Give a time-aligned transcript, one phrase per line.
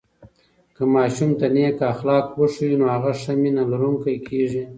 [0.75, 4.63] که ماشوم ته نیک اخلاق وښیو، نو هغه ښه مینه لرونکی کېږي.